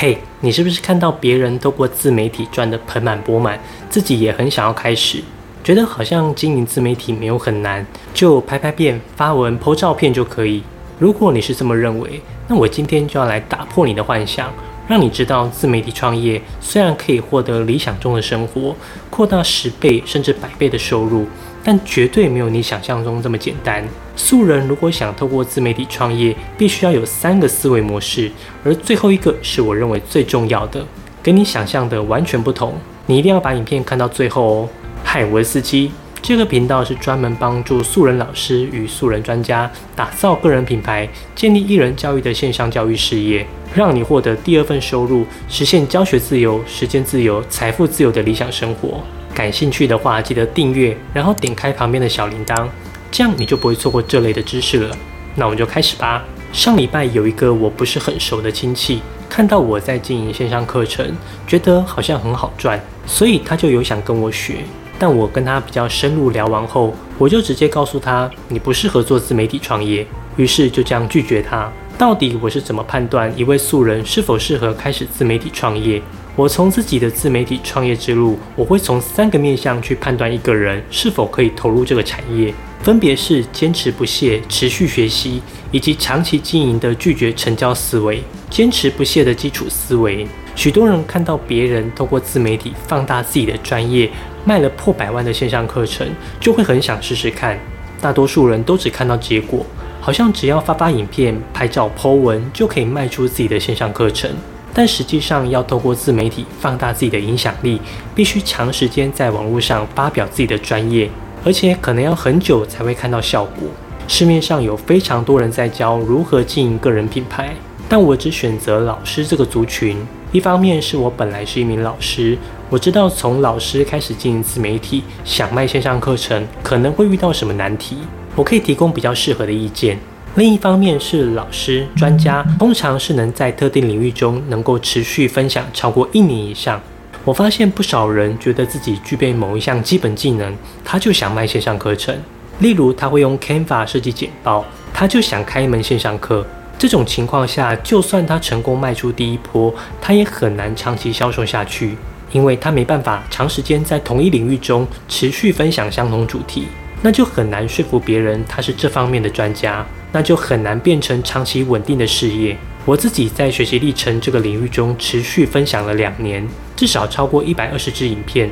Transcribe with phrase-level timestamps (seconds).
[0.00, 3.58] 嘿，你是不是看到别人透过自媒体赚得盆满钵满，
[3.90, 5.20] 自己也很想要开始？
[5.64, 10.62] 觉得好像经营自媒体没有很难，就拍拍片、发文、po 照片就可以。
[11.00, 14.54] 如果你是这么认为，那我今天就要来打破你的幻想，
[14.86, 18.76] 让你知道自媒体创业虽然可以获得理想中的生活，
[19.10, 21.26] 扩大十倍甚至百倍的收入。
[21.70, 23.86] 但绝对没有你想象中这么简单。
[24.16, 28.32] 素人如果想透过自媒体创业，必须要有三个思维模式，
[28.64, 30.82] 而最后一个是我认为最重要的，
[31.22, 32.72] 跟你想象的完全不同。
[33.04, 34.68] 你一定要把影片看到最后哦。
[35.04, 35.92] 嗨，我是司机，
[36.22, 49.02] 这个频道是专门帮助素人老师与素人专家打造个人品牌、建立艺人教育的线上教育事业，让你获得第二份收入，实现教学自由、时间自由、财富自由的理想生活。
[49.38, 52.66] 感兴趣的话，记得订阅，然后点开旁边的小铃铛，
[53.08, 54.96] 这样你就不会错过这类的知识了。
[55.36, 56.24] 那我们就开始吧。
[56.52, 61.14] 上礼拜有一个我不是很熟的亲戚，看到我在经营线上课程，
[61.46, 64.56] 觉得好像很好赚，所以他就有想跟我学。
[64.98, 70.04] 但我跟他比较深入聊完后，我就直接告诉他，你不适合做自媒体创业，
[70.36, 71.70] 于是就这样拒绝他。
[71.96, 76.02] 到底我是怎么判断一位素人是否适合开始自媒体创业？
[76.38, 88.22] 我从自己的自媒体创业之路，我会从三个面向去判断一个人是否可以投入这个产业，分别是坚持不懈、持续学习，以及长期经营的拒绝成交思维。
[88.48, 94.08] 坚持不懈的基础思维，许多人看到别人透过自媒体放大自己的专业，
[94.44, 96.06] 卖了破百万的线上课程，
[96.38, 97.58] 就会很想试试看。
[98.00, 99.66] 大多数人都只看到结果，
[100.00, 104.30] 好像只要发发影片、拍照、po 文，就可以卖出自己的线上课程。
[104.74, 107.80] 但实际上，要透过自媒体放大自己的影响力，
[108.14, 111.10] 必须长时间在网络上发表自己的专业，
[111.44, 113.68] 而且可能要很久才会看到效果。
[114.06, 117.54] 市面上有非常多人在教如何经营个人品牌，
[117.88, 119.96] 但我只选择老师这个族群。
[120.30, 122.36] 一方面是我本来是一名老师，
[122.68, 127.96] 我知道从老师开始经营自媒体，想卖线上课程可能会遇到什么难题，
[128.36, 129.98] 我可以提供比较适合的意见。
[130.38, 136.80] 另一方面是老师专家，通常是能在特定领域中能够持续分享超过一年以上。
[137.24, 142.16] 我发现不少人觉得自己具备某一项基本技能，他就想卖线上课程。
[142.60, 146.46] 例如，他会用 Canva 设计简报，他就想开一门线上课。
[146.78, 151.96] 这种情况下，就算他成功卖出第一波，他也很难长期销售下去，
[152.30, 156.68] 因为他没办法长时间在同一领域中持续分享相同主题，
[157.02, 159.84] 那就很难说服别人他是这方面的专家。
[160.12, 162.56] 那就很难变成长期稳定的事业。
[162.84, 168.50] 我自己在学习历程这个领域中持续分享了两年，至少超过一百二十支影片。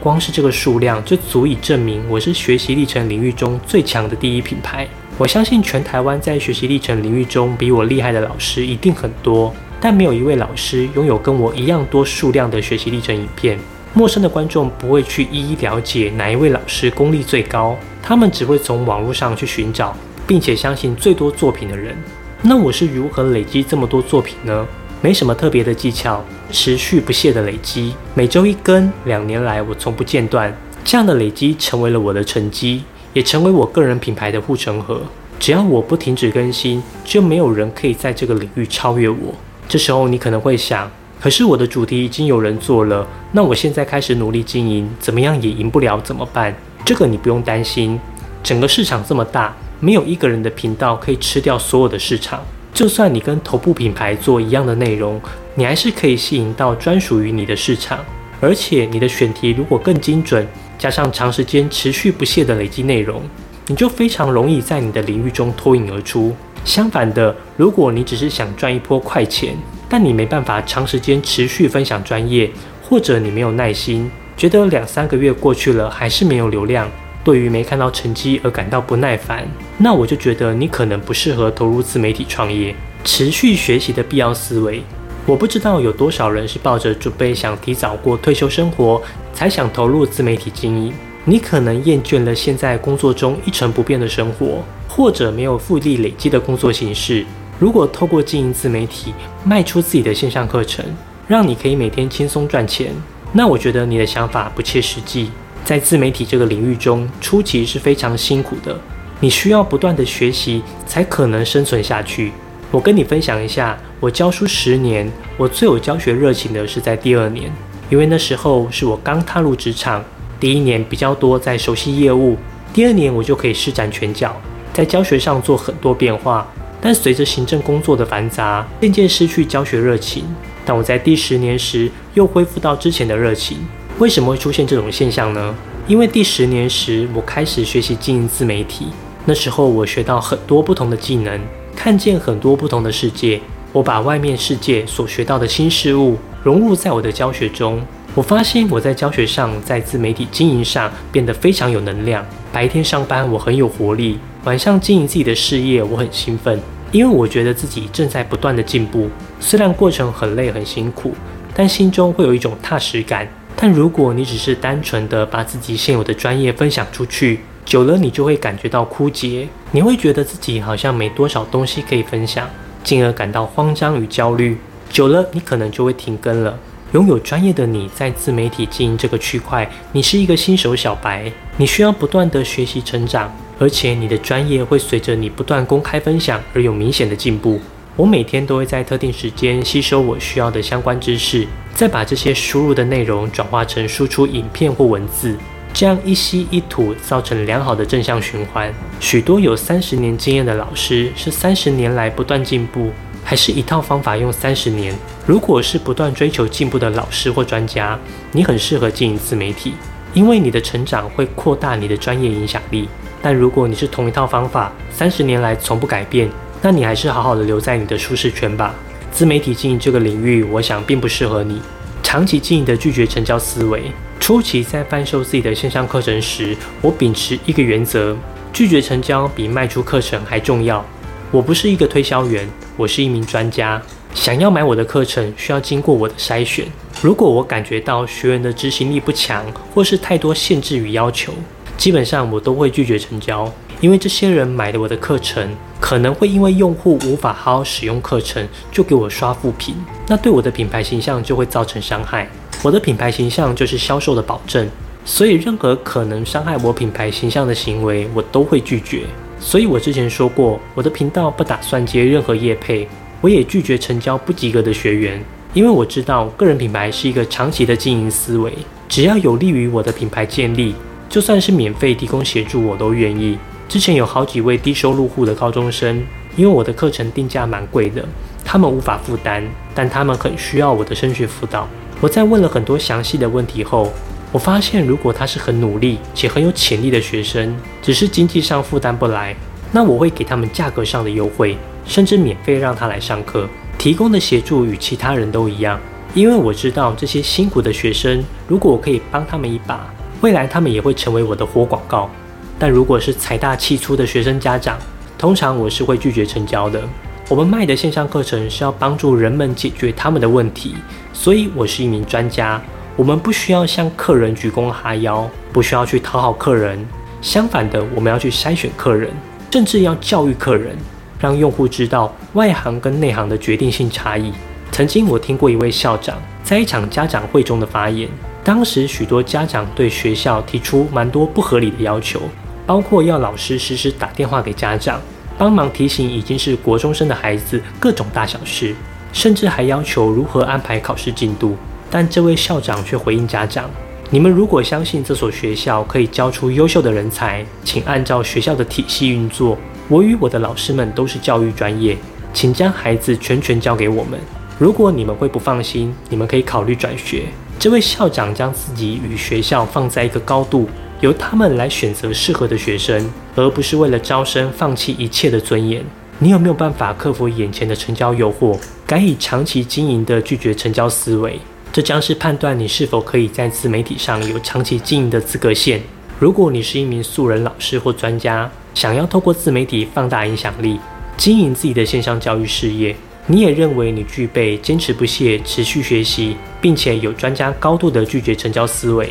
[0.00, 4.86] 光是这个数量就足以证明我是学习历程领域中最强的第一品牌。
[5.16, 13.58] 我相信全台湾在学习历程领域中比我厉害的老师一定很多，但没有一位老师拥有跟我一样多数量的学习历程影片。
[13.92, 19.96] 陌生的观众不会去一一了解哪一位老师功力最高，他们只会从网络上去寻找。
[20.26, 21.96] 并且相信最多作品的人，
[22.42, 24.66] 那我是如何累积这么多作品呢？
[25.00, 30.54] 没什么特别的技巧，持续不懈的累积，每周一更，两年来我从不间断。
[30.82, 35.02] 这样的累积成为了我的成绩，也成为我个人品牌的护城河。
[35.38, 39.34] 只要我不停止更新，就没有人可以在这个领域超越我。
[39.68, 46.54] 这时候你可能会想，可是我的主题已经有人做了，那我现在开始努力经营，怎么样也赢不了，怎么办？
[46.84, 47.98] 这个你不用担心，
[48.42, 49.54] 整个市场这么大。
[49.80, 52.42] 没有一个人的频道可以吃掉所有的市场。
[52.72, 55.20] 就算你跟头部品牌做一样的内容，
[55.54, 58.04] 你还是可以吸引到专属于你的市场。
[58.40, 60.46] 而且你的选题如果更精准，
[60.76, 63.22] 加上长时间持续不懈的累积内容，
[63.68, 66.34] 你就非常容易在你的领域中脱颖而出。
[66.64, 69.56] 相反的，如果你只是想赚一波快钱，
[69.88, 72.50] 但你没办法长时间持续分享专业，
[72.82, 76.90] 或者你没有耐心，觉得两三个月过去了还是没有流量。
[77.24, 79.48] 对于没看到成绩而感到不耐烦，
[79.78, 82.74] 那我就觉得你可能不适合投入自媒体创业。
[83.02, 84.82] 持续学习的必要思维，
[85.26, 90.92] 我不知道有多少人是抱着准备想提早过退休生活才想投入自媒体经营。
[91.24, 97.24] 你可能厌倦了现在工作中一成不变的生活，或者没有复利累积的工作形式。
[97.58, 100.84] 如果透过经营自媒体卖出自己的线上课程，
[101.26, 102.92] 让你可以每天轻松赚钱，
[103.32, 105.30] 那我觉得你的想法不切实际。
[105.64, 108.78] 在自媒体这个领域中，初期是非常辛苦的，
[109.18, 112.32] 你需要不断的学习才可能生存下去。
[112.70, 117.50] 我跟你分享一下，我教书十年，我最有教学热情的是在第二年，
[117.88, 120.04] 因为那时候是我刚踏入职场，
[120.38, 122.36] 第一年比较多在熟悉业务，
[122.74, 124.36] 第二年我就可以施展拳脚，
[124.74, 126.46] 在教学上做很多变化。
[126.78, 130.24] 但随着行政工作的繁杂，渐渐失去教学热情。
[130.66, 133.58] 但我在第十年时又恢复到之前的热情。
[134.00, 135.54] 为什么会出现这种现象呢？
[135.86, 138.86] 因为第十年时我开始学习经营自媒体，
[139.24, 141.40] 那时候我学到很多不同的技能，
[141.76, 143.40] 看见很多不同的世界。
[143.72, 147.80] 我把外面世界所学到的新事物融入在我的教学中。
[148.16, 152.26] 我发现我在教学上，在自媒体经营上变得非常有能量。
[152.52, 159.08] 白天上班我很有活力，晚上经营自己的事业我很兴奋，因为我觉得自己正在不断的进步。
[159.38, 161.14] 虽然过程很累很辛苦，
[161.54, 163.28] 但心中会有一种踏实感。
[163.56, 172.48] 但如果你只是单纯的把自己现有的专业分享出去，久了你就会感觉到枯竭，你会觉得自己好像没多少东西可以分享，
[172.82, 174.58] 进而感到慌张与焦虑。
[174.90, 176.58] 久了，你可能就会停更了。
[176.92, 187.60] 拥有专业的你在自媒体经营这个区块，你是一个新手小白，你需要不断的学习成长，而且你的专业会随着你不断公开分享而有明显的进步。
[187.96, 195.36] 我每天都会在特定时间吸收我需要的相关知识，再把这些输入的内容转化成输出影片或文字，
[195.72, 198.72] 这样一吸一吐，造成良好的正向循环。
[198.98, 202.90] 许多有三十年经验的老师是三十年来不断进步。
[203.26, 204.94] 还是一套方法用三十年。
[205.26, 207.98] 如果是不断追求进步的老师或专家，
[208.32, 209.72] 你很适合经营自媒体，
[210.12, 212.86] 因为你的成长会扩大你的专业影响力。
[213.22, 216.28] 但如果你是同一套方法，三十年来从不改变，
[216.64, 218.74] 那你还是好好的留在你的舒适圈吧。
[219.12, 221.60] 自媒体经营这个领域，我想并不适合你。
[222.02, 228.16] 长期经营的拒绝成交思维，初期在贩售自己的线上课程时，我秉持一个原则：
[228.50, 230.82] 拒绝成交比卖出课程还重要。
[231.30, 232.48] 我不是一个推销员。
[232.78, 233.80] 我是一名专家，
[234.14, 236.64] 想要买我的课程需要经过我的筛选。
[237.02, 239.44] 如果我感觉到学员的执行力不强，
[239.74, 241.34] 或是太多限制与要求，
[241.76, 243.52] 基本上我都会拒绝成交。
[243.80, 245.46] 因为这些人买了我的课程，
[245.78, 249.74] 可能会因为用户无法好好使用课程，就给我刷负评，
[250.08, 252.26] 那对我的品牌形象就会造成伤害。
[252.62, 254.66] 我的品牌形象就是销售的保证，
[255.04, 259.02] 所以任何可能伤害我品牌形象的行为，我都会拒绝。
[259.38, 262.88] 所以我之前说过，我的频道不打算接任何业配，
[263.20, 265.22] 我也拒绝成交不及格的学员，
[265.52, 268.54] 因为我知道个人品牌是一个长期的经营思维，
[268.88, 270.74] 只要有利于我的品牌建立，
[271.14, 273.38] 就算是免费提供协助我都愿意。
[273.68, 276.02] 之前有好几位低收入户的高中生，
[276.34, 278.04] 因为我的课程定价蛮贵的，
[278.44, 281.68] 他们无法负担，但他们很需要我的升学辅导。
[282.00, 283.92] 我在问了很多详细的问题后。
[284.32, 289.36] 我发现，如果他是很努力且很有潜力的学生，只是经济上负担不来，
[289.70, 291.56] 那我会给他们价格上的优惠，
[291.86, 293.48] 甚至免费让他来上课。
[293.78, 295.78] 提供的协助与其他人都一样，
[296.12, 302.10] 因为我知道这些辛苦的学生，如果我可以帮他们一把，未来他们也会成为我的活广告。
[302.58, 304.78] 但如果是财大气粗的学生家长，
[305.18, 306.80] 通常我是会拒绝成交的。
[307.28, 310.74] 我们卖的线上课程是要帮助人们解决他们的问题，
[311.12, 312.60] 所以我是一名专家。
[312.96, 316.78] 我们不需要向客人鞠躬哈腰，不需要去讨好客人。
[317.20, 319.10] 相反的，我们要去筛选客人，
[319.50, 320.76] 甚至要教育客人，
[321.18, 324.32] 让用户知道外行跟内行的决定性差异。
[324.70, 328.08] 曾经我听过一位校长在一场家长会中的发言，
[328.44, 332.20] 当时许多家长对学校提出蛮多不合理的要求，
[332.66, 335.00] 包括要老师时时打电话给家长，
[335.38, 338.74] 帮忙提醒已经是国中生的孩子各种大小事，
[339.14, 341.56] 甚至还要求如何安排考试进度。
[341.90, 343.70] 但这位校长却回应家长
[344.10, 349.56] ：“你们如果相信这所学校可以教出优秀的人才，请按照学校的体系运作。
[349.88, 351.96] 我与我的老师们都是教育专业，
[352.34, 354.20] 请将孩子全权交给我们。
[354.58, 357.22] 如果你们会不放心，你们可以考虑转学。”
[357.64, 360.68] 这位校长将自己与学校放在一个高度，
[361.00, 365.82] 由他们来选择适合的学生，而不是为了招生放弃一切的尊严。
[366.18, 371.40] 你有没有办法克服眼前的成交诱惑，改以长期经营的拒绝成交思维？
[371.72, 375.80] 这将是判断你是否可以在自媒体上有长期经营的资格线。
[376.18, 380.78] 如果你是一名素人老师或专家，想要透过自媒体放大影响力，
[381.16, 382.94] 经营自己的线上教育事业，
[383.26, 389.10] 你也认为你具备坚持不懈、持续学习，并且有专家高度的拒绝成交思维。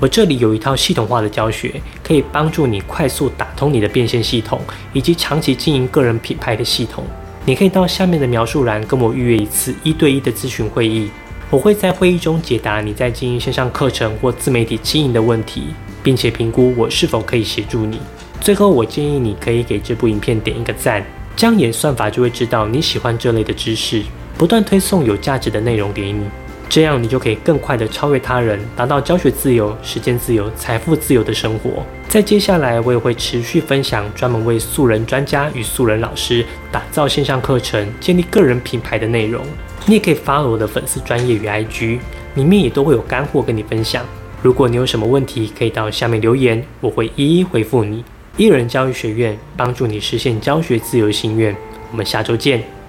[0.00, 4.60] 我这里有一套系统化的教学，可以帮助你快速打通你的变现系统，
[4.92, 7.04] 以及长期经营个人品牌的系统。
[7.44, 11.08] 你可以到下面的描述栏跟我预约一次一对一的咨询会议。
[11.48, 15.68] 我会在会议中解答你在经营线上课程或自媒体经营的问题，
[16.02, 18.00] 并且评估我是否可以协助你。
[18.40, 21.04] 最后，我建议你可以给这部影片点一个赞，
[21.34, 24.02] 这样演算法就会知道你喜欢这类的知识，
[24.38, 26.24] 不断推送有价值的内容给你。
[26.68, 31.84] 这样你就可以更快的超越他人，达到教学自由、时间自由、财富自由的生活。
[32.08, 39.44] 在接下来，我也会持续分享专门为素人专家与素人老师打造线上课程、建立个人品牌的内容。
[39.84, 41.98] 你也可以发我的粉丝专业与 IG，
[42.36, 44.02] 里面也都会有干货跟你分享。
[44.40, 48.02] 如果你有什么问题，可以到下面留言，我会一一回复你。
[48.38, 51.54] 一人教育学院帮助你实现教学自由心愿。
[51.90, 52.81] 我们下周见。